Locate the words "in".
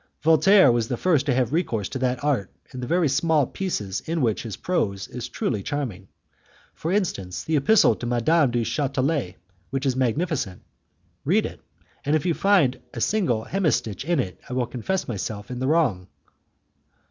2.73-2.79, 4.07-4.19, 14.03-14.19, 15.51-15.59